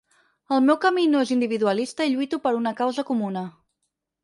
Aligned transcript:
El 0.55 0.63
meu 0.69 0.79
camí 0.85 1.03
no 1.11 1.21
és 1.25 1.33
individualista 1.35 2.09
i 2.11 2.15
lluito 2.15 2.41
per 2.47 2.55
una 2.63 2.75
causa 2.83 3.09
comuna. 3.13 3.47